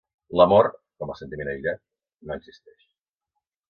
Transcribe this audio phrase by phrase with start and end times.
[0.39, 0.69] L'amor,
[1.03, 1.85] com a sentiment aïllat,
[2.29, 2.93] no existeix.